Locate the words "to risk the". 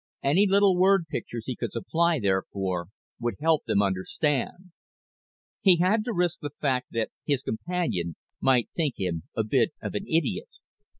6.05-6.49